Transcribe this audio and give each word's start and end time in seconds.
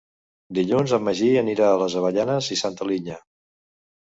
Dilluns 0.57 0.93
en 0.97 1.03
Magí 1.09 1.27
anirà 1.41 1.67
a 1.73 1.77
les 1.83 1.99
Avellanes 2.01 2.51
i 2.57 2.59
Santa 2.63 2.89
Linya. 2.93 3.19